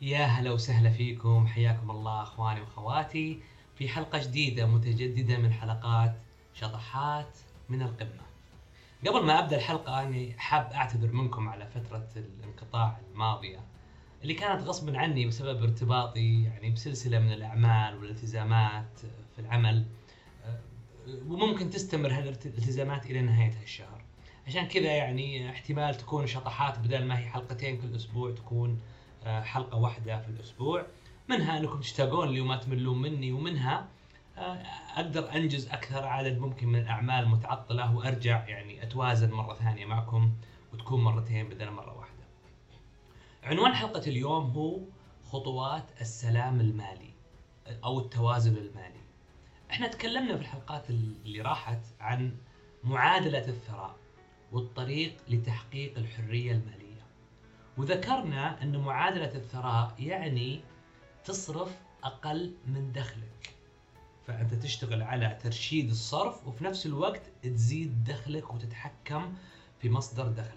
[0.00, 3.40] يا هلا وسهلا فيكم حياكم الله أخواني وأخواتي
[3.74, 6.16] في حلقة جديدة متجددة من حلقات
[6.54, 7.38] شطحات
[7.68, 8.22] من القمة.
[9.06, 13.60] قبل ما أبدأ الحلقة أني حاب أعتذر منكم على فترة الانقطاع الماضية
[14.22, 18.98] اللي كانت غصبا عني بسبب ارتباطي يعني بسلسلة من الأعمال والالتزامات
[19.34, 19.84] في العمل
[21.26, 24.00] وممكن تستمر هالالتزامات إلى نهاية هالشهر.
[24.46, 28.80] عشان كذا يعني احتمال تكون شطحات بدل ما هي حلقتين كل أسبوع تكون
[29.26, 30.86] حلقة واحدة في الأسبوع
[31.28, 33.88] منها أنكم تشتاقون لي وما تملون مني ومنها
[34.38, 34.62] آه،
[34.96, 40.32] أقدر أنجز أكثر عدد ممكن من الأعمال متعطلة وأرجع يعني أتوازن مرة ثانية معكم
[40.72, 42.24] وتكون مرتين بدل مرة واحدة.
[43.42, 44.80] عنوان حلقة اليوم هو
[45.24, 47.10] خطوات السلام المالي
[47.84, 49.00] أو التوازن المالي.
[49.70, 52.36] إحنا تكلمنا في الحلقات اللي راحت عن
[52.84, 53.96] معادلة الثراء
[54.52, 56.79] والطريق لتحقيق الحرية المالية.
[57.80, 60.60] وذكرنا أن معادلة الثراء يعني
[61.24, 63.54] تصرف أقل من دخلك.
[64.26, 69.34] فأنت تشتغل على ترشيد الصرف وفي نفس الوقت تزيد دخلك وتتحكم
[69.80, 70.54] في مصدر دخلك.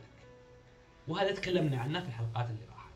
[1.07, 2.93] وهذا تكلمنا عنه في الحلقات اللي راحت.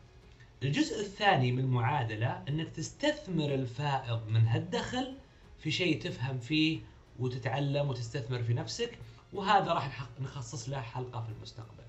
[0.62, 5.16] الجزء الثاني من المعادلة أنك تستثمر الفائض من هالدخل
[5.58, 6.80] في شيء تفهم فيه
[7.18, 8.98] وتتعلم وتستثمر في نفسك
[9.32, 11.87] وهذا راح نخصص له حلقة في المستقبل.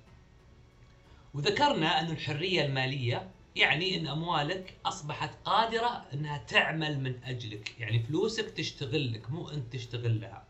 [1.33, 7.75] وذكرنا أن الحرية المالية يعني أن أموالك أصبحت قادرة أنها تعمل من أجلك.
[7.80, 10.44] يعني فلوسك تشتغل لك مو أنت تشتغل لها.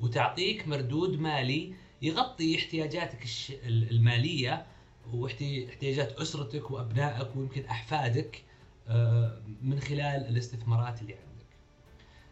[0.00, 3.26] وتعطيك مردود مالي يغطي احتياجاتك
[3.66, 4.66] المالية
[5.12, 8.42] واحتياجات أسرتك وأبنائك ويمكن أحفادك
[8.88, 11.46] آه، من خلال الاستثمارات اللي عندك.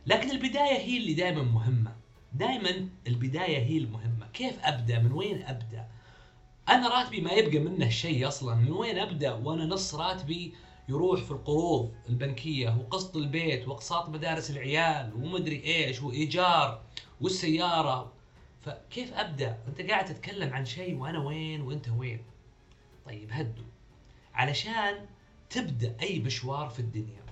[0.06, 1.96] لكن البداية هي اللي دائما مهمة.
[2.32, 4.26] دائما البداية هي المهمة.
[4.32, 5.88] كيف أبدأ؟ من وين أبدأ؟
[6.68, 8.54] أنا راتبي ما يبقى منه شيء أصلا.
[8.54, 10.54] من وين أبدأ وأنا نص راتبي
[10.88, 16.82] يروح في القروض البنكية وقسط البيت وأقساط مدارس العيال ومدري إيش وإيجار
[17.20, 18.12] والسيارة.
[18.60, 22.24] فكيف أبدأ؟ أنت قاعد تتكلم عن شيء وأنا وين وأنت وين.
[23.06, 23.64] طيب هدوا
[24.34, 25.06] علشان
[25.50, 27.24] تبدأ أي مشوار في الدنيا.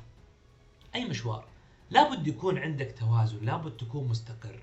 [0.94, 1.44] أي مشوار.
[1.90, 4.62] لابد يكون عندك توازن لابد تكون مستقر.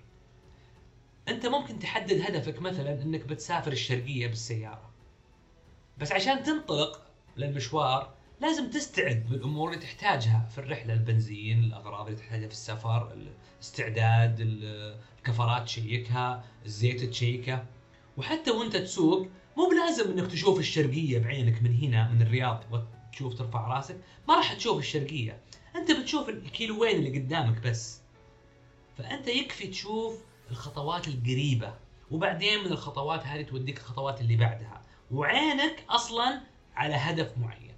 [1.29, 4.89] أنت ممكن تحدد هدفك مثلا إنك بتسافر الشرقية بالسيارة.
[5.97, 7.01] بس عشان تنطلق
[7.37, 14.35] للمشوار لازم تستعد بالأمور اللي تحتاجها في الرحلة البنزين الأغراض اللي تحتاجها في السفر الاستعداد
[14.39, 17.65] الكفرات تشيكها الزيت تشيكه.
[18.17, 22.63] وحتى وأنت تسوق مو بلازم إنك تشوف الشرقية بعينك من هنا من الرياض
[23.11, 23.97] تشوف ترفع راسك.
[24.27, 25.39] ما راح تشوف الشرقية.
[25.75, 28.01] أنت بتشوف الكيلوين اللي قدامك بس.
[28.97, 30.13] فأنت يكفي تشوف
[30.51, 31.73] الخطوات القريبة.
[32.11, 34.81] وبعدين من الخطوات هذه توديك الخطوات اللي بعدها.
[35.11, 36.41] وعينك أصلا
[36.75, 37.73] على هدف معين.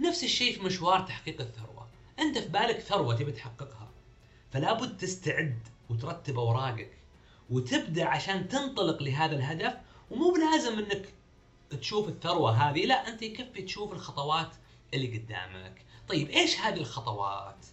[0.00, 1.88] نفس الشيء في مشوار تحقيق الثروة.
[2.18, 3.88] أنت في بالك ثروة تبي تحققها.
[4.50, 6.90] فلا بد تستعد وترتب أوراقك.
[7.50, 9.74] وتبدأ عشان تنطلق لهذا الهدف.
[10.10, 11.08] ومو بلازم إنك
[11.70, 12.86] تشوف الثروة هذه.
[12.86, 14.50] لا أنت يكفي تشوف الخطوات
[14.94, 15.84] اللي قدامك.
[16.08, 17.66] طيب إيش هذه الخطوات؟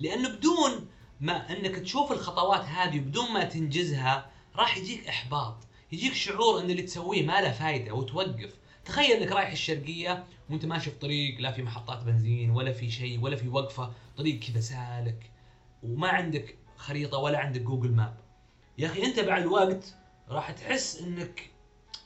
[0.00, 0.88] لأنه بدون
[1.20, 5.56] ما انك تشوف الخطوات هذه بدون ما تنجزها راح يجيك إحباط
[5.92, 8.54] يجيك شعور إن اللي تسويه ما له فايدة وتوقف.
[8.84, 13.20] تخيل إنك رايح الشرقية وأنت ماشي في طريق لا في محطات بنزين ولا في شيء
[13.20, 15.30] ولا في وقفة طريق كذا سالك
[15.82, 18.16] وما عندك خريطة ولا عندك جوجل ماب.
[18.78, 19.94] يا أخي أنت بعد وقت
[20.28, 21.50] راح تحس إنك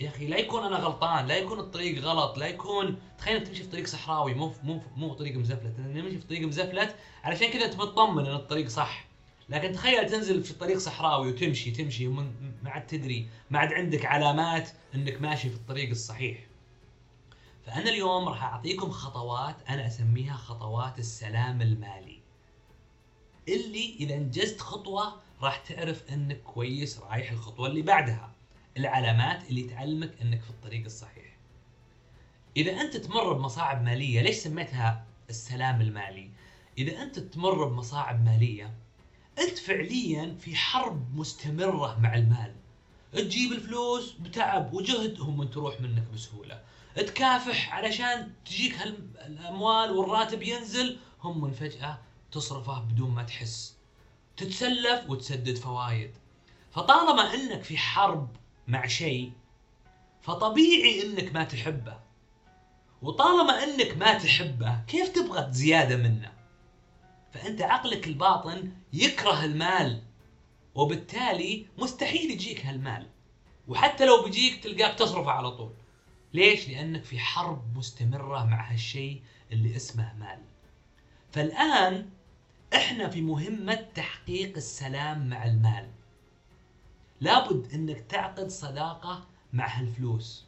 [0.00, 3.70] يا أخي لا يكون أنا غلطان لا يكون الطريق غلط لا يكون تخيل تمشي في
[3.70, 8.26] طريق صحراوي مو مو مو طريق مزفلت نمشي في طريق مزفلت علشان كذا أنت مطمن
[8.26, 9.04] إن الطريق صح.
[9.48, 12.32] لكن تخيل تنزل في طريق صحراوي وتمشي تمشي ما
[12.64, 16.38] عاد تدري ما عاد عندك علامات إنك ماشي في الطريق الصحيح.
[17.66, 22.20] فأنا اليوم راح أعطيكم خطوات أنا أسميها خطوات السلام المالي.
[23.48, 28.33] اللي إذا انجزت خطوة راح تعرف إنك كويس رايح الخطوة اللي بعدها.
[28.76, 31.36] العلامات اللي تعلمك إنك في الطريق الصحيح.
[32.56, 36.30] إذا أنت تمر بمصاعب مالية ليش سميتها السلام المالي؟
[36.78, 38.74] إذا أنت تمر بمصاعب مالية
[39.38, 42.54] أنت فعليا في حرب مستمرة مع المال.
[43.12, 46.62] تجيب الفلوس بتعب وجهد هم تروح منك بسهولة.
[46.96, 48.76] تكافح علشان تجيك
[49.26, 51.98] الأموال والراتب ينزل هم فجأة
[52.32, 53.76] تصرفه بدون ما تحس.
[54.36, 56.10] تتسلف وتسدد فوايد.
[56.72, 58.28] فطالما إنك في حرب
[58.68, 59.32] مع شيء
[60.22, 62.00] فطبيعي إنك ما تحبه.
[63.02, 66.32] وطالما إنك ما تحبه كيف تبغى زيادة منه؟
[67.32, 70.02] فأنت عقلك الباطن يكره المال
[70.74, 73.06] وبالتالي مستحيل يجيك هالمال.
[73.68, 75.72] وحتى لو بيجيك تلقاك تصرفه على طول.
[76.34, 79.22] ليش؟ لأنك في حرب مستمرة مع هالشيء
[79.52, 80.40] اللي اسمه مال.
[81.32, 82.10] فالآن
[82.74, 85.88] إحنا في مهمة تحقيق السلام مع المال.
[87.20, 90.44] لابد إنك تعقد صداقة مع هالفلوس.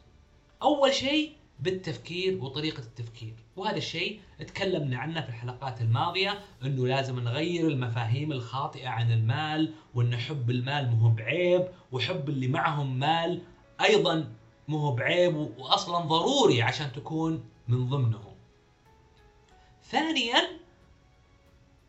[0.61, 3.33] أول شيء بالتفكير وطريقة التفكير.
[3.55, 10.17] وهذا الشيء تكلمنا عنه في الحلقات الماضية إنه لازم نغير المفاهيم الخاطئة عن المال وإن
[10.17, 13.41] حب المال مو بعيب وحب اللي معهم مال
[13.81, 14.33] أيضا
[14.67, 18.35] مو بعيب واصلا ضروري عشان تكون من ضمنهم.
[19.83, 20.47] ثانيا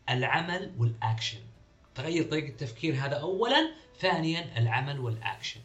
[0.09, 1.39] العمل والاكشن
[1.95, 3.71] تغير طريقة التفكير هذا اولا.
[3.99, 5.61] ثانيا العمل والاكشن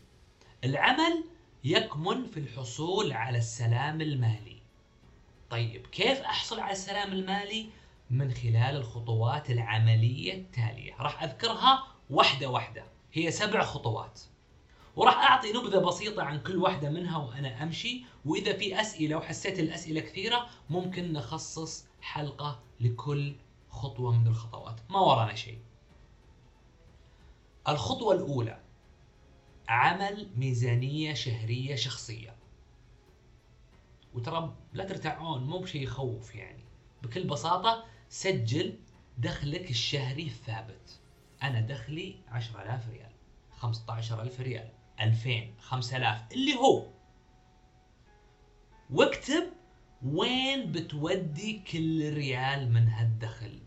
[0.64, 1.24] العمل
[1.64, 4.56] يكمن في الحصول على السلام المالي.
[5.50, 7.66] طيب كيف أحصل على السلام المالي؟
[8.10, 10.96] من خلال الخطوات العملية التالية.
[10.98, 12.84] راح أذكرها واحدة واحدة.
[13.12, 14.20] هي سبع خطوات.
[14.96, 18.04] وراح أعطي نبذة بسيطة عن كل واحدة منها وأنا أمشي.
[18.24, 23.34] وإذا في أسئلة وحسيت الأسئلة كثيرة ممكن نخصص حلقة لكل
[23.70, 24.80] خطوة من الخطوات.
[24.90, 25.58] ما ورانا شيء.
[27.68, 28.60] الخطوة الأولى
[29.68, 32.36] عمل ميزانية شهرية شخصية.
[34.14, 36.64] وترى لا ترتاعون مو بشيء يخوف يعني.
[37.02, 38.78] بكل بساطة سجل
[39.18, 41.00] دخلك الشهري الثابت
[41.42, 43.12] أنا دخلي 10000 ريال
[43.50, 44.70] 15000 ريال
[45.00, 46.86] 2000 5000 اللي هو.
[48.90, 49.44] واكتب
[50.06, 53.58] وين بتودي كل ريال من هالدخل.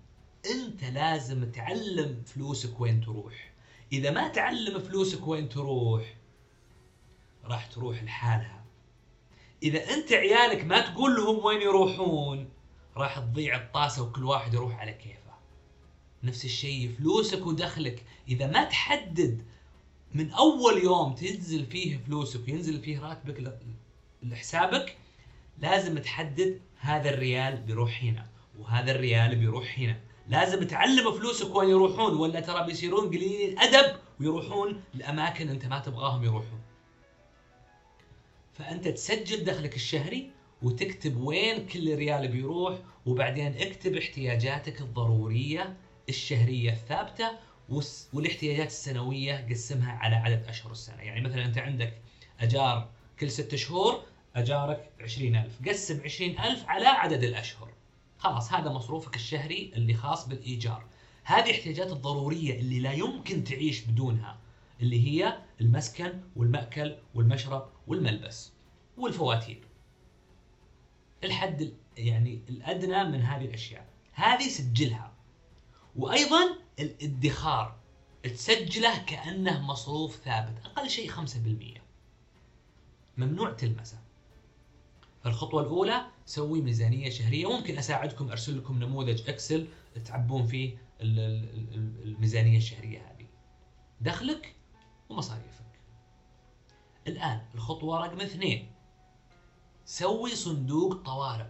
[0.52, 3.57] أنت لازم تعلم فلوسك وين تروح.
[3.94, 6.16] إذا ما تعلم فلوسك وين تروح
[7.46, 8.66] راح تروح لحالها.
[9.64, 12.50] إذا أنت عيالك ما تقول لهم وين يروحون
[12.98, 15.18] راح تضيع الطاسة وكل واحد يروح على كيفه.
[16.24, 18.06] نفس الشيء فلوسك ودخلك.
[18.28, 19.46] إذا ما تحدد
[20.14, 23.60] من أول يوم تنزل فيه فلوسك وينزل فيه راتبك
[24.24, 24.98] لحسابك
[25.58, 28.28] لازم تحدد هذا الريال بيروح هنا
[28.60, 30.00] وهذا الريال بيروح هنا.
[30.28, 36.24] لازم تعلم فلوسك وين يروحون ولا ترى بيصيرون قليلين الأدب ويروحون لأماكن أنت ما تبغاهم
[36.24, 36.62] يروحون.
[38.54, 40.32] فأنت تسجل دخلك الشهري
[40.62, 45.78] وتكتب وين كل ريال بيروح وبعدين اكتب احتياجاتك الضرورية
[46.10, 47.32] الشهرية الثابتة
[48.14, 51.02] والاحتياجات السنوية قسمها على عدد أشهر السنة.
[51.02, 52.02] يعني مثلا أنت عندك
[52.40, 52.90] أجار
[53.20, 54.04] كل ست شهور
[54.36, 57.77] أجارك 20000 قسم 20000 على عدد الأشهر.
[58.18, 60.86] خلاص هذا مصروفك الشهري اللي خاص بالإيجار.
[61.24, 64.38] هذه الاحتياجات الضرورية اللي لا يمكن تعيش بدونها
[64.82, 68.52] اللي هي المسكن والمأكل والمشرب والملبس
[68.98, 69.68] والفواتير.
[71.24, 73.88] الحد يعني الأدنى من هذه الأشياء.
[74.14, 75.14] هذه سجلها.
[75.96, 77.76] وأيضا الادخار
[78.24, 81.82] تسجله كأنه مصروف ثابت أقل شيء 5%
[83.18, 83.98] ممنوع تلمسه.
[85.24, 87.58] فالخطوه الأولى سوي ميزانية شهرية.
[87.58, 89.68] ممكن أساعدكم أرسل لكم نموذج إكسل
[90.06, 93.26] تعبون فيه الميزانية الشهرية هذه.
[94.02, 94.56] دخلك
[95.10, 95.80] ومصاريفك.
[97.08, 98.72] الآن الخطوة رقم اثنين.
[99.86, 101.48] سوي صندوق طوارئ.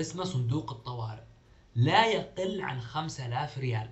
[0.00, 1.22] اسمه صندوق الطوارئ.
[1.74, 3.90] لا يقل عن 5000 ريال.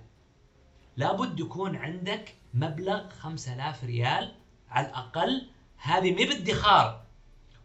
[0.97, 4.35] لابد يكون عندك مبلغ 5000 ريال
[4.69, 5.49] على الأقل.
[5.77, 7.05] هذه مي بادخار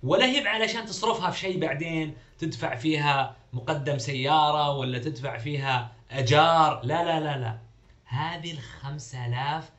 [0.02, 6.80] ولا هي علشان تصرفها في شيء بعدين تدفع فيها مقدم سيارة ولا تدفع فيها أجار.
[6.84, 7.58] لا لا لا لا.
[8.04, 9.70] هذه الخمسة آلاف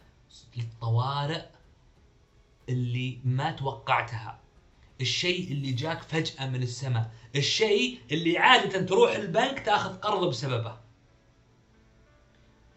[0.57, 1.45] للطوارئ
[2.69, 4.39] اللي ما توقعتها.
[5.01, 7.12] الشيء اللي جاك فجأة من السماء.
[7.36, 10.77] الشيء اللي عادة تروح البنك تاخذ قرض بسببه.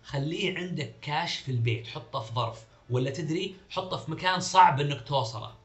[0.02, 1.86] خليه عندك كاش في البيت.
[1.86, 2.64] حطه في ظرف.
[2.90, 5.59] ولا تدري حطه في مكان صعب إنك توصله.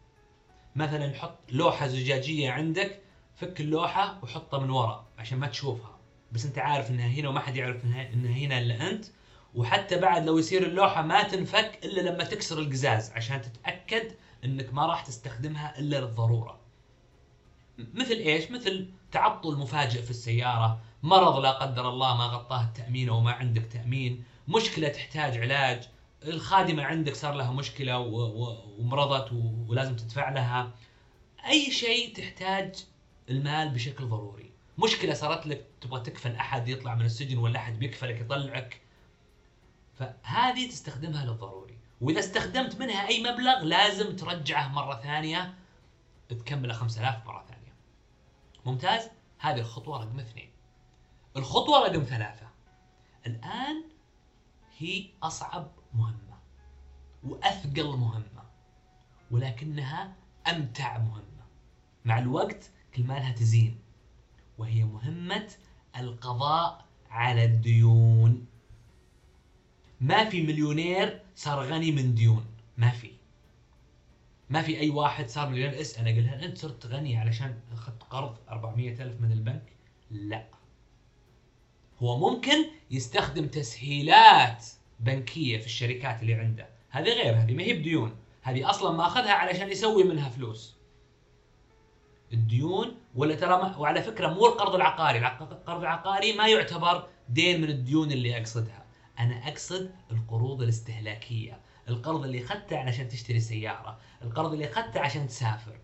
[0.76, 3.00] مثلا حط لوحة زجاجية عندك
[3.36, 5.98] فك اللوحة وحطها من ورا عشان ما تشوفها.
[6.32, 9.06] بس أنت عارف إنها هنا وما حد يعرف انها, إنها هنا إلا أنت.
[9.56, 14.12] وحتى بعد لو يصير اللوحة ما تنفك إلا لما تكسر القزاز عشان تتأكد
[14.46, 16.60] إنك ما راح تستخدمها إلا للضرورة.
[17.94, 23.20] مثل إيش؟ مثل تعطل مفاجئ في السيارة، مرض لا قدر الله ما غطاه التأمين أو
[23.20, 25.90] ما عندك تأمين، مشكلة تحتاج علاج،
[26.28, 29.32] الخادمة عندك صار لها مشكلة ومرضت
[29.68, 30.72] ولازم تدفع لها.
[31.48, 32.86] أي شيء تحتاج
[33.30, 34.52] المال بشكل ضروري.
[34.78, 38.82] مشكلة صارت لك تبغى تكفل أحد يطلع من السجن ولا أحد بيكفلك يطلعك.
[40.00, 41.78] فهذه تستخدمها للضروري.
[42.02, 45.54] وإذا استخدمت منها أي مبلغ لازم ترجعه مرة ثانية
[46.30, 47.74] تكمله 5000 مرة ثانية.
[48.66, 50.50] ممتاز؟ هذه الخطوة رقم اثنين.
[51.38, 52.48] الخطوة رقم ثلاثة.
[53.28, 53.84] الآن
[54.78, 56.38] هي أصعب مهمة.
[57.24, 58.44] وأثقل مهمة.
[59.32, 60.14] ولكنها
[60.48, 61.46] أمتع مهمة.
[62.06, 63.80] مع الوقت كل ما لها تزين.
[64.58, 65.48] وهي مهمة
[65.98, 68.46] القضاء على الديون.
[70.02, 72.46] ما في مليونير صار غني من ديون.
[72.78, 73.12] ما في.
[74.50, 75.82] ما في أي واحد صار مليونير.
[75.82, 79.74] اساله قل هل أنت صرت غني علشان أخذت قرض 400 ألف من البنك؟
[80.12, 80.46] لا.
[82.00, 84.66] هو ممكن يستخدم تسهيلات.
[85.00, 86.70] بنكية في الشركات اللي عنده.
[86.90, 88.16] هذه غير هذه ما هي بديون.
[88.42, 90.76] هذه أصلا ما أخذها علشان يسوي منها فلوس.
[92.34, 95.18] الديون ولا ترى ما وعلى فكرة مو القرض العقاري.
[95.28, 98.86] القرض العقاري ما يعتبر دين من الديون اللي أقصدها.
[99.20, 101.60] أنا أقصد القروض الاستهلاكية.
[101.90, 104.00] القرض اللي أخذته علشان تشتري سيارة.
[104.22, 105.76] القرض اللي أخذته عشان تسافر.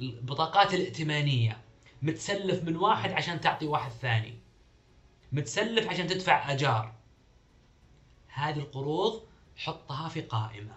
[0.00, 1.56] البطاقات الائتمانية.
[2.02, 4.34] متسلف من واحد عشان تعطي واحد ثاني.
[5.32, 6.92] متسلف عشان تدفع أجار.
[8.34, 9.22] هذه القروض
[9.56, 10.76] حطها في قائمة.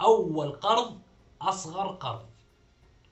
[0.00, 0.98] أول قرض
[1.40, 2.26] أصغر قرض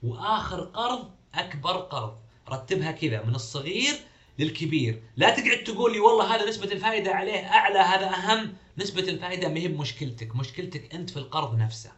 [0.02, 2.16] وآخر قرض أكبر قرض.
[2.48, 3.94] رتبها كذا من الصغير
[4.38, 5.02] للكبير.
[5.16, 8.54] لا تقعد تقول لي والله هذا نسبة الفائدة عليه أعلى هذا أهم.
[8.78, 11.92] نسبة الفائدة ما هي بمشكلتك مشكلتك أنت في القرض نفسه.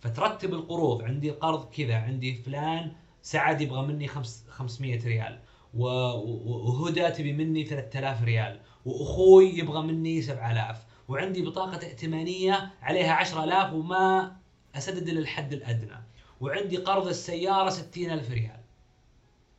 [0.00, 2.92] فترتب القروض عندي قرض كذا عندي فلان
[3.22, 5.40] سعد يبغى مني خمس 500 ريال
[5.74, 8.60] وهدى تبي مني 3000 ريال.
[8.84, 14.36] وأخوي يبغى مني 7000 وعندي بطاقة ائتمانية عليها 10000 وما
[14.74, 15.96] أسدد إلا الحد الأدنى
[16.40, 18.60] وعندي قرض السيارة 60000 ريال.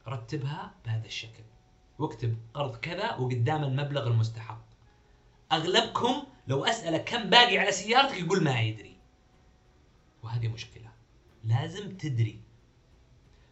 [0.08, 1.44] رتبها بهذا الشكل.
[2.00, 4.66] واكتب قرض كذا وقدام المبلغ المستحق.
[5.52, 8.98] أغلبكم لو اساله كم باقي على سيارتك يقول ما يدري.
[10.24, 10.92] وهذه مشكلة.
[11.44, 12.40] لازم تدري.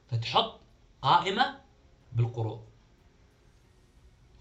[0.08, 0.60] فتحط
[1.02, 1.60] قائمة
[2.14, 2.71] بالقروض.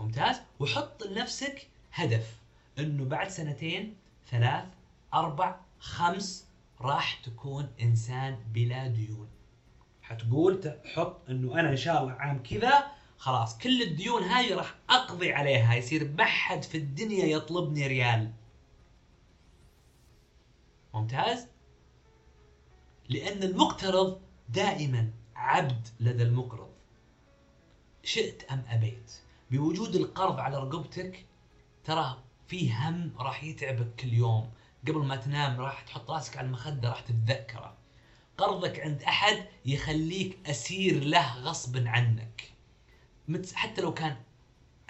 [0.01, 0.41] ممتاز.
[0.61, 2.39] وحط لنفسك هدف
[2.79, 3.97] إنه بعد سنتين
[4.31, 4.65] ثلاث
[5.15, 6.47] أربع خمس
[6.81, 9.29] راح تكون إنسان بلا ديون.
[10.03, 12.87] حتقول تحط إنه أنا إن شاء الله عام كذا
[13.19, 18.33] خلاص كل الديون هاي راح أقضي عليها يصير بحد في الدنيا يطلبني ريال.
[20.95, 21.47] ممتاز؟
[23.09, 26.71] لأن المقترض دائما عبد لدى المقرض.
[28.05, 29.13] شئت أم أبيت؟
[29.51, 31.27] بوجود القرض على رقبتك
[31.85, 34.51] ترى في هم راح يتعبك كل يوم.
[34.89, 37.77] قبل ما تنام راح تحط راسك على المخدة راح تتذكره.
[38.39, 42.53] قرضك عند أحد يخليك أسير له غصبا عنك.
[43.55, 44.17] حتى لو كان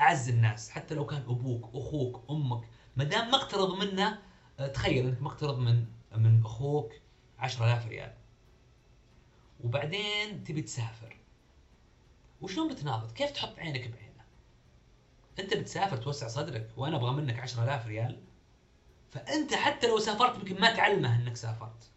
[0.00, 2.69] أعز الناس حتى لو كان أبوك أخوك أمك.
[2.97, 4.19] ما دام مقترض منه
[4.59, 5.85] آه، تخيل إنك مقترض من
[6.17, 6.93] من أخوك
[7.38, 8.14] 10000 ريال.
[9.64, 11.17] وبعدين تبي تسافر.
[12.40, 14.10] وشلون بتناضد؟ كيف تحط عينك بعينه؟
[15.40, 18.20] أنت بتسافر توسع صدرك وأنا أبغى منك 10000 ريال.
[19.11, 21.90] فأنت حتى لو سافرت يمكن ما تعلمه إنك سافرت.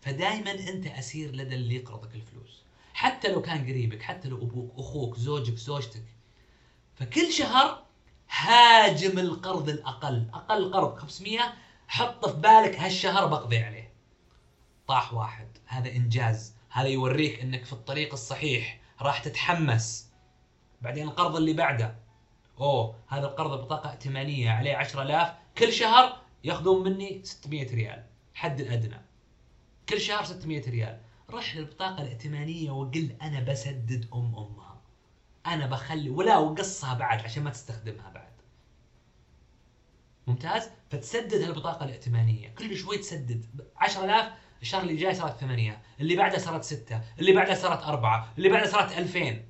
[0.00, 2.62] فدائما أنت أسير لدى اللي يقرضك الفلوس.
[2.94, 6.04] حتى لو كان قريبك حتى لو أبوك أخوك زوجك زوجتك.
[6.94, 7.82] فكل شهر
[8.30, 10.30] هاجم القرض الأقل.
[10.34, 11.40] أقل قرض 500
[11.88, 13.92] حط في بالك هالشهر بقضي عليه.
[14.88, 15.48] طاح واحد.
[15.66, 16.54] هذا إنجاز.
[16.70, 18.80] هذا يوريك إنك في الطريق الصحيح.
[19.00, 20.10] راح تتحمس.
[20.80, 21.96] بعدين القرض اللي بعده.
[22.60, 29.00] أوه هذا القرض بطاقة ائتمانية عليه 10000 كل شهر ياخذون مني 600 ريال حد الأدنى.
[29.88, 31.00] كل شهر 600 ريال.
[31.30, 34.80] رح للبطاقة الائتمانية وقل أنا بسدد أم أمها.
[35.46, 38.30] أنا بخلي ولا وقصها بعد عشان ما تستخدمها بعد.
[40.26, 42.48] ممتاز؟ فتسدد هالبطاقة الائتمانية.
[42.48, 43.46] كل شوي تسدد.
[43.76, 48.48] 10000 الشهر اللي جاي صارت ثمانية اللي بعده صارت ستة اللي بعده صارت أربعة اللي
[48.48, 49.44] بعده صارت 2000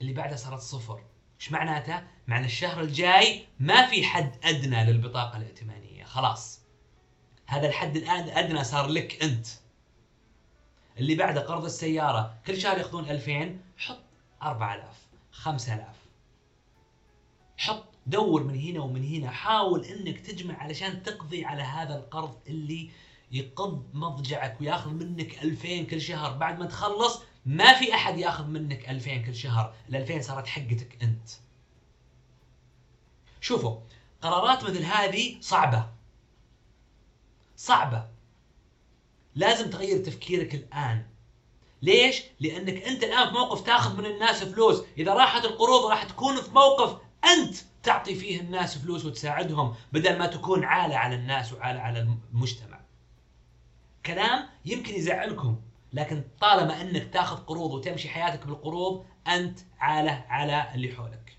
[0.00, 1.02] اللي بعده صارت صفر.
[1.40, 6.60] إيش معناته؟ معنى الشهر الجاي ما في حد أدنى للبطاقة الائتمانية خلاص.
[7.46, 9.46] هذا الحد الادنى صار لك أنت.
[10.98, 14.02] اللي بعده قرض السيارة كل شهر ياخذون 2000 حط
[14.42, 15.86] 4000 5000
[17.56, 22.90] حط دور من هنا ومن هنا حاول إنك تجمع علشان تقضي على هذا القرض اللي
[23.32, 26.32] يقض مضجعك وياخذ منك 2000 كل شهر.
[26.32, 31.02] بعد ما تخلص ما في أحد يأخذ منك 2000 كل شهر ال 2000 صارت حقتك
[31.02, 31.28] أنت.
[33.40, 33.80] شوفوا
[34.22, 35.90] قرارات مثل هذه صعبة.
[37.56, 38.08] صعبة.
[39.34, 41.06] لازم تغير تفكيرك الآن.
[41.82, 46.36] ليش؟ لأنك أنت الآن في موقف تأخذ من الناس فلوس، إذا راحت القروض راح تكون
[46.42, 51.80] في موقف أنت تعطي فيه الناس فلوس وتساعدهم بدل ما تكون عالة على الناس وعالة
[51.80, 52.80] على المجتمع.
[54.06, 55.60] كلام يمكن يزعلكم.
[55.92, 61.36] لكن طالما أنك تأخذ قروض وتمشي حياتك بالقروض أنت عالة على اللي حولك.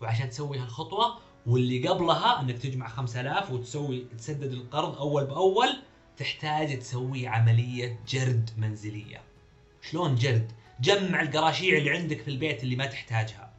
[0.00, 5.76] وعشان تسوي هالخطوة واللي قبلها أنك تجمع 5000 وتسوي تسدد القرض أول بأول
[6.16, 9.20] تحتاج تسوي عملية جرد منزلية.
[9.82, 13.52] شلون جرد؟ جمع القراشيع اللي عندك في البيت اللي ما تحتاجها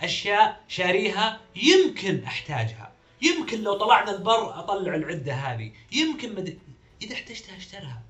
[0.00, 2.92] أشياء شاريها يمكن أحتاجها
[3.22, 6.56] يمكن لو طلعنا البر أطلع العدة هذه يمكن.
[7.02, 8.02] إذا احتجتها اشترها.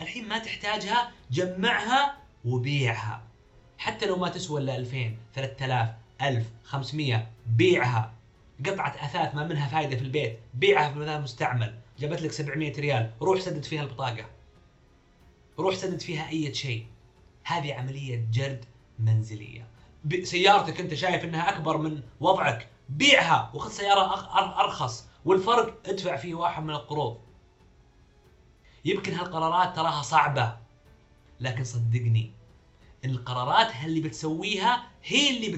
[0.00, 3.22] الحين ما تحتاجها جمعها وبيعها.
[3.78, 5.88] حتى لو ما تسوى إلا 2000 3000
[6.22, 8.12] 1000 500 بيعها.
[8.66, 11.74] قطعة أثاث ما منها فائدة في البيت بيعها في مكان مستعمل.
[11.98, 14.26] جابت لك 700 ريال روح سدد فيها البطاقة.
[15.58, 16.86] روح سدد فيها أي شيء.
[17.44, 18.64] هذه عملية جرد
[18.98, 19.66] منزلية.
[20.22, 24.14] سيارتك أنت شايف أنها أكبر من وضعك بيعها وخذ سيارة
[24.64, 25.06] أرخص.
[25.24, 27.18] والفرق ادفع فيه واحد من القروض.
[28.84, 30.56] يمكن هالقرارات تراها صعبة
[31.40, 32.32] لكن صدقني
[33.04, 35.56] القرارات اللي بتسويها هي اللي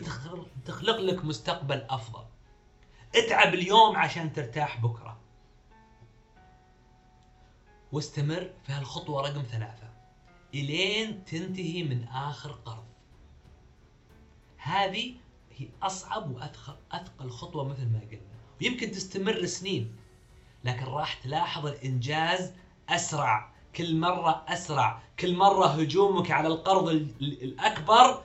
[0.62, 2.24] بتخلق لك مستقبل أفضل.
[3.14, 5.20] اتعب اليوم عشان ترتاح بكرة.
[7.92, 9.88] واستمر في هالخطوة رقم ثلاثة
[10.54, 12.84] إلين تنتهي من آخر قرض.
[14.56, 15.14] هذه
[15.56, 18.34] هي أصعب وأثقل أثقل خطوة مثل ما قلنا.
[18.60, 19.96] ويمكن تستمر سنين
[20.64, 22.52] لكن راح تلاحظ الإنجاز
[22.88, 26.88] أسرع كل مرة أسرع كل مرة هجومك على القرض
[27.20, 28.22] الأكبر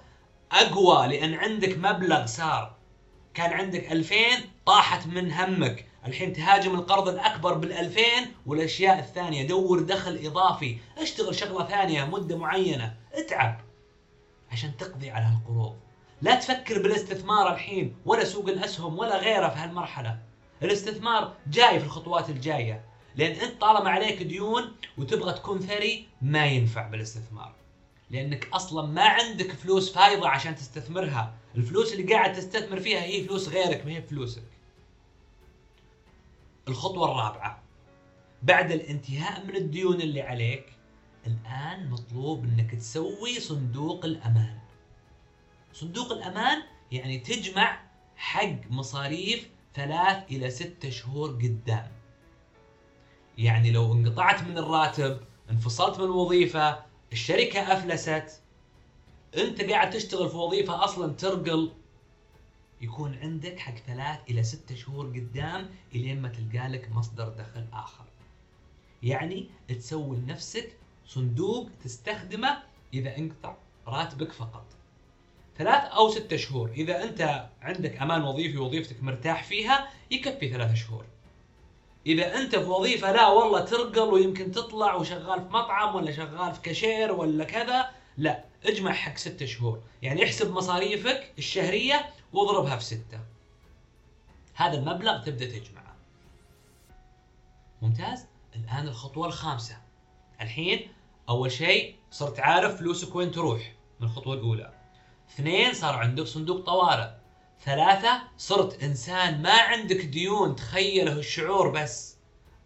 [0.52, 2.76] أقوى لأن عندك مبلغ صار.
[3.34, 4.16] كان عندك 2000
[4.66, 5.86] طاحت من همك.
[6.06, 9.48] الحين تهاجم القرض الأكبر بال2000 والأشياء الثانية.
[9.48, 10.78] دور دخل إضافي.
[10.98, 12.96] اشتغل شغلة ثانية مدة معينة.
[13.14, 13.62] اتعب
[14.52, 15.76] عشان تقضي على هالقروض.
[16.22, 20.20] لا تفكر بالاستثمار الحين ولا سوق الأسهم ولا غيره في هالمرحلة.
[20.64, 22.89] الاستثمار جاي في الخطوات الجاية.
[23.20, 27.56] لأن أنت طالما عليك ديون وتبغى تكون ثري ما ينفع بالاستثمار.
[28.10, 31.34] لأنك أصلا ما عندك فلوس فايضة عشان تستثمرها.
[31.56, 34.44] الفلوس اللي قاعد تستثمر فيها هي فلوس غيرك ما هي فلوسك.
[36.68, 37.64] الخطوة الرابعة
[38.44, 40.66] بعد الانتهاء من الديون اللي عليك
[41.28, 44.60] الآن مطلوب أنك تسوي صندوق الأمان.
[45.74, 47.82] صندوق الأمان يعني تجمع
[48.16, 51.99] حق مصاريف ثلاث إلى ستة شهور قدام.
[53.40, 56.80] يعني لو انقطعت من الراتب انفصلت من الوظيفة
[57.12, 58.42] الشركة أفلست
[59.38, 61.72] أنت قاعد تشتغل في وظيفة أصلا ترقل
[62.82, 68.06] يكون عندك حق ثلاث إلى ستة شهور قدام إلين ما تلقى لك مصدر دخل آخر.
[69.04, 70.72] يعني تسوي لنفسك
[71.08, 72.58] صندوق تستخدمه
[72.94, 73.56] إذا انقطع
[73.88, 74.66] راتبك فقط.
[75.58, 81.06] ثلاث أو ستة شهور إذا أنت عندك أمان وظيفي وظيفتك مرتاح فيها يكفي ثلاثة شهور.
[82.06, 86.62] إذا أنت في وظيفة لا والله ترقل ويمكن تطلع وشغال في مطعم ولا شغال في
[86.62, 89.82] كاشير ولا كذا لا اجمع حق ستة شهور.
[90.02, 93.20] يعني احسب مصاريفك الشهرية واضربها في ستة.
[94.54, 95.96] هذا المبلغ تبدأ تجمعه.
[97.82, 99.78] ممتاز؟ الآن الخطوة الخامسة.
[100.42, 100.92] الحين
[101.30, 104.74] أول شيء صرت عارف فلوسك وين تروح من الخطوة الأولى.
[105.30, 107.19] اثنين صار عندك صندوق طوارئ.
[107.64, 112.18] ثلاثة صرت إنسان ما عندك ديون تخيله الشعور بس.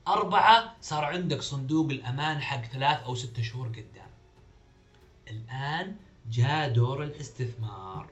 [0.07, 4.09] أربعة صار عندك صندوق الأمان حق ثلاث أو ستة شهور قدام.
[5.27, 5.95] الآن
[6.29, 8.09] جاء دور الاستثمار.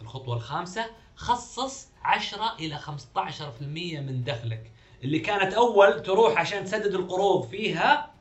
[0.00, 4.72] الخطوة الخامسة خصص 10 إلى 15% من دخلك.
[5.04, 8.14] اللي كانت أول تروح عشان تسدد القروض فيها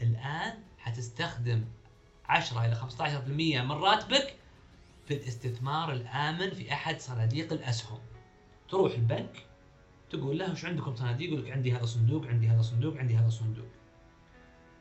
[0.00, 1.64] الآن حتستخدم
[2.28, 4.36] 10 إلى 15% من راتبك
[5.06, 7.98] في الاستثمار الآمن في أحد صناديق الأسهم.
[8.68, 9.46] تروح البنك
[10.10, 13.26] تقول له وش عندكم صناديق؟ يقول لك عندي هذا الصندوق عندي هذا الصندوق عندي هذا
[13.26, 13.66] الصندوق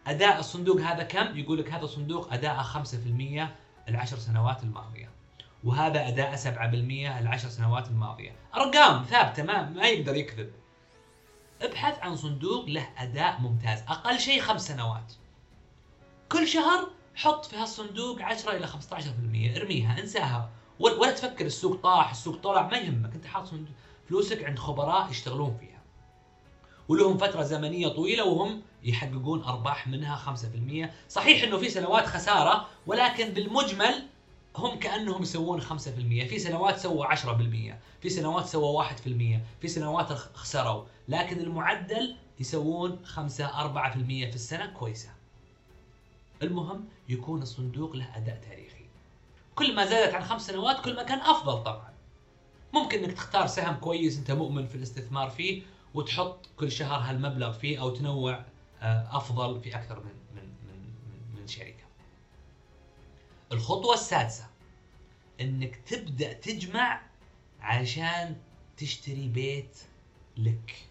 [0.07, 5.09] أداء الصندوق هذا كم؟ يقول لك هذا الصندوق أداء 5% العشر سنوات الماضية
[5.63, 8.35] وهذا أداء 7% العشر سنوات الماضية.
[8.55, 10.51] أرقام ثابتة ما, ما يقدر يكذب.
[11.61, 15.13] ابحث عن صندوق له أداء ممتاز أقل شيء خمس سنوات.
[16.31, 20.49] كل شهر حط في هالصندوق 10 إلى 15% ارميها انساها.
[20.79, 23.13] ولا تفكر السوق طاح السوق طلع ما يهمك.
[23.15, 23.49] انت حاط
[24.09, 25.81] فلوسك عند خبراء يشتغلون فيها.
[26.89, 33.29] ولهم فترة زمنية طويلة وهم يحققون أرباح منها 5% صحيح أنه في سنوات خسارة ولكن
[33.29, 34.03] بالمجمل
[34.57, 35.65] هم كأنهم يسوون 5%
[36.29, 37.17] في سنوات سووا 10%
[38.01, 38.91] في سنوات سووا 1%
[39.61, 40.83] في سنوات خسروا.
[41.07, 45.09] لكن المعدل يسوون 5 4% في السنة كويسة.
[46.43, 48.85] المهم يكون الصندوق له أداء تاريخي
[49.55, 51.93] كل ما زادت عن خمس سنوات كل ما كان أفضل طبعا
[52.73, 55.61] ممكن إنك تختار سهم كويس أنت مؤمن في الاستثمار فيه
[55.93, 58.45] وتحط كل شهر هالمبلغ فيه أو تنوع
[58.81, 61.83] آه، أفضل في أكثر من من من من شركة.
[63.51, 64.47] الخطوة السادسة
[65.41, 67.01] إنك تبدأ تجمع
[67.61, 68.35] عشان
[68.77, 69.77] تشتري بيت
[70.37, 70.87] لك.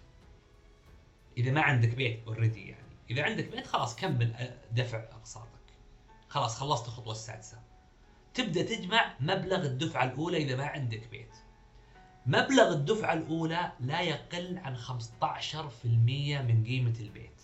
[1.38, 5.62] إذا ما عندك بيت اوريدي يعني، إذا عندك بيت خلاص كمل دفع أقساطك.
[6.28, 7.58] خلاص خلصت الخطوة السادسة
[8.34, 11.36] تبدأ تجمع مبلغ الدفعة الأولى إذا ما عندك بيت
[12.26, 14.86] مبلغ الدفعة الأولى لا يقل عن 15%
[15.84, 17.42] من قيمة البيت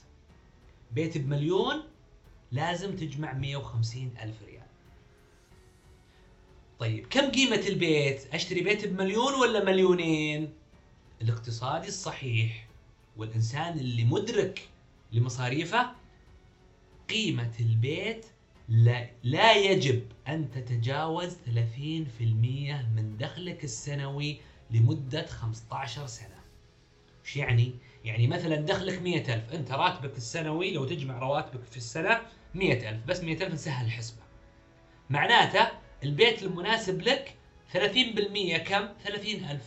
[0.92, 1.83] بيت بمليون
[2.52, 4.66] لازم تجمع 150 ألف ريال
[6.78, 10.52] طيب كم قيمة البيت؟ أشتري بيت بمليون ولا مليونين؟
[11.22, 12.68] الاقتصادي الصحيح
[13.16, 14.68] والإنسان اللي مدرك
[15.12, 15.90] لمصاريفه
[17.08, 18.26] قيمة البيت
[18.68, 21.40] لا, لا يجب أن تتجاوز 30%
[22.20, 24.40] من دخلك السنوي
[24.70, 26.38] لمدة 15 سنة
[27.24, 32.20] إيش يعني؟ يعني مثلا دخلك 100000 أنت راتبك السنوي لو تجمع رواتبك في السنة
[32.54, 34.22] 100000 بس 100000 نسهل الحسبة
[35.10, 35.68] معناته
[36.04, 37.34] البيت المناسب لك
[37.72, 37.76] 30%
[38.56, 39.62] كم؟ 30000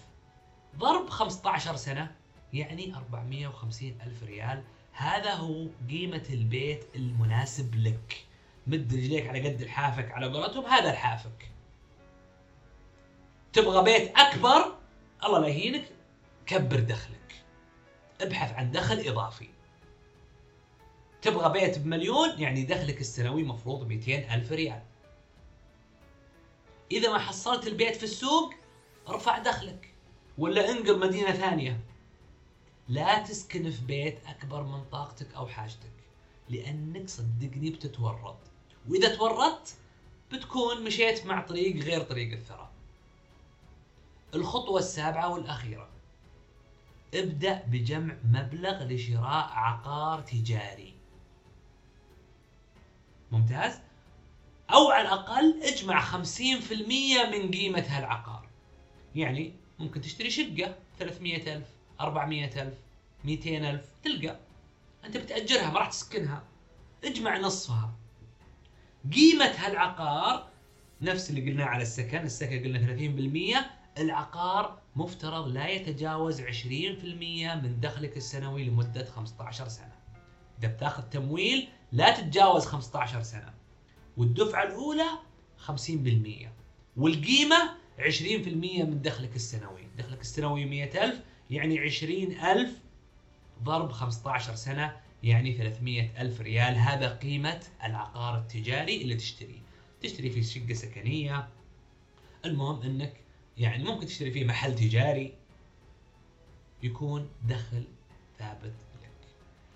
[0.77, 2.12] ضرب 15 سنة
[2.54, 8.25] يعني 450 ألف ريال هذا هو قيمة البيت المناسب لك.
[8.67, 11.51] مد رجليك على قد الحافك على قولتهم هذا الحافك.
[13.54, 14.75] تبغى بيت أكبر؟
[15.23, 15.84] الله لا يهينك.
[16.45, 17.43] كبر دخلك.
[18.21, 19.49] ابحث عن دخل إضافي.
[21.21, 24.82] تبغى بيت بمليون؟ يعني دخلك السنوي مفروض 200 ألف ريال.
[26.91, 28.54] إذا ما حصلت البيت في السوق
[29.10, 29.93] ارفع دخلك.
[30.38, 31.80] ولا انقل مدينة ثانية.
[32.91, 35.91] لا تسكن في بيت أكبر من طاقتك أو حاجتك
[36.49, 38.38] لأنك صدقني بتتورط.
[38.89, 39.75] وإذا تورطت
[40.32, 42.71] بتكون مشيت مع طريق غير طريق الثراء.
[44.36, 45.89] الخطوة السابعة والأخيرة.
[47.13, 50.93] ابدأ بجمع مبلغ لشراء عقار تجاري.
[53.32, 53.80] ممتاز؟
[54.73, 58.47] أو على الأقل اجمع 50% من قيمة هالعقار.
[59.15, 62.74] يعني ممكن تشتري شقة 300000 400000
[63.26, 64.40] 200000 تلقى.
[65.06, 66.44] أنت بتأجرها ما راح تسكنها.
[67.04, 67.94] اجمع نصفها
[69.14, 70.48] قيمة هالعقار
[71.02, 72.80] نفس اللي قلناه على السكن السكن قلنا
[73.98, 76.46] 30% العقار مفترض لا يتجاوز 20%
[77.64, 79.96] من دخلك السنوي لمدة 15 سنة.
[80.60, 83.54] إذا بتاخذ تمويل لا تتجاوز 15 سنة.
[84.18, 85.10] والدفعة الأولى
[85.68, 86.50] 50%
[86.98, 89.88] والقيمة 20% من دخلك السنوي.
[89.98, 92.70] دخلك السنوي 100000 يعني 20000
[93.64, 96.76] ضرب 15 سنة يعني 300 ألف ريال.
[96.76, 99.62] هذا قيمة العقار التجاري اللي تشتريه
[100.02, 101.48] تشتري فيه شقة سكنية.
[102.46, 103.14] المهم أنك
[103.58, 105.34] يعني ممكن تشتري فيه محل تجاري.
[106.84, 107.84] يكون دخل
[108.40, 109.12] ثابت لك.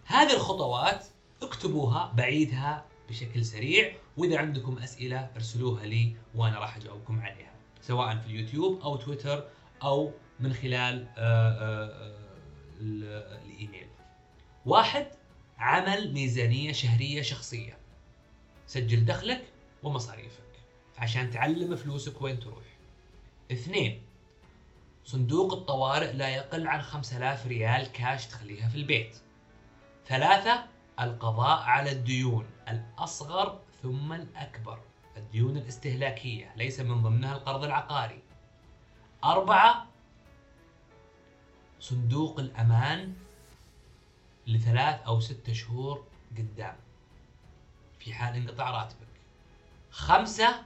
[0.06, 1.06] هذه الخطوات
[1.42, 8.26] اكتبوها بعيدها بشكل سريع وإذا عندكم أسئلة ارسلوها لي وأنا راح أجاوبكم عليها سواء في
[8.26, 9.48] اليوتيوب أو تويتر
[9.84, 11.90] أو من خلال آه، آه،
[12.82, 13.88] آه، الإيميل.
[14.66, 15.08] واحد
[15.58, 17.78] عمل ميزانية شهرية شخصية.
[18.68, 19.44] سجل دخلك
[19.84, 20.44] ومصاريفك
[20.98, 22.64] عشان تعلم فلوسك وين تروح.
[23.52, 24.02] اثنين
[25.06, 29.18] صندوق الطوارئ لا يقل عن 5000 ريال كاش تخليها في البيت.
[30.08, 30.66] ثلاثة
[31.00, 34.80] القضاء على الديون الأصغر ثم الأكبر.
[35.18, 38.20] الديون الاستهلاكية ليس من ضمنها القرض العقاري.
[39.24, 39.95] أربعة
[41.90, 43.14] صندوق الأمان
[44.48, 46.76] لثلاث أو ستة شهور قدام.
[48.00, 49.08] في حال انقطاع راتبك.
[49.92, 50.64] خمسة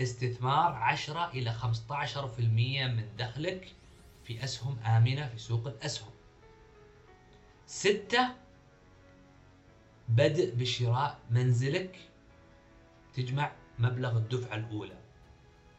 [0.00, 3.72] استثمار 10 إلى 15% من دخلك
[4.24, 6.10] في أسهم آمنة في سوق الأسهم.
[7.66, 8.28] ستة
[10.08, 11.98] بدء بشراء منزلك
[13.14, 14.98] تجمع مبلغ الدفعة الأولى.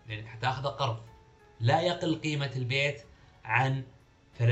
[0.08, 1.04] لأنك حتاخذ قرض.
[1.60, 3.04] لا يقل قيمة البيت
[3.46, 3.84] عن
[4.40, 4.44] 30%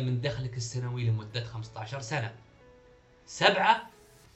[0.00, 2.34] من دخلك السنوي لمدة 15 سنة.
[3.26, 3.90] سبعة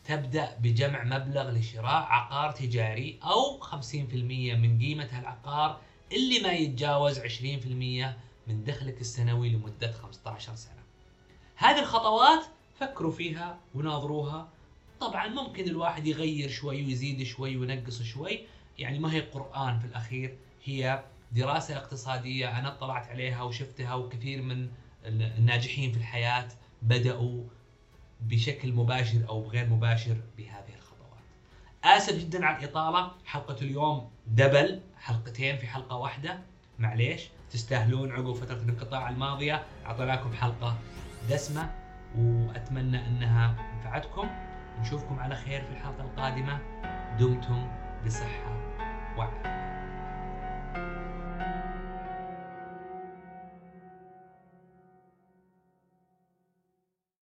[0.04, 3.94] تبدأ بجمع مبلغ لشراء عقار تجاري أو 50%
[4.54, 5.80] من قيمة العقار
[6.12, 7.24] اللي ما يتجاوز 20%
[8.46, 10.82] من دخلك السنوي لمدة 15 سنة.
[11.56, 12.44] هذه الخطوات
[12.80, 14.48] فكروا فيها وناظروها.
[15.00, 18.40] طبعا ممكن الواحد يغير شوي ويزيد شوي وينقص شوي.
[18.78, 24.68] يعني ما هي قرآن في الأخير هي دراسة اقتصادية أنا اطلعت عليها وشفتها وكثير من
[25.04, 26.48] الناجحين في الحياة
[26.82, 27.44] بدأوا
[28.20, 31.22] بشكل مباشر أو غير مباشر بهذه الخطوات.
[31.84, 33.12] آسف جدا على الإطالة.
[33.26, 36.38] حلقة اليوم دبل حلقتين في حلقة واحدة.
[36.78, 39.62] معليش تستاهلون عقب فترة الانقطاع الماضية.
[39.86, 40.78] أعطيناكم حلقة
[41.30, 41.74] دسمة
[42.18, 44.28] وأتمنى أنها نفعتكم.
[44.80, 46.60] نشوفكم على خير في الحلقة القادمة.
[47.18, 47.68] دمتم
[48.06, 48.56] بصحة
[49.18, 49.57] وعافية.